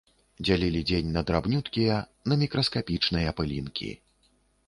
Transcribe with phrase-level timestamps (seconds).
[0.45, 1.99] Дзялілі дзень на драбнюткія,
[2.33, 3.93] на мікраскапічныя пылінкі.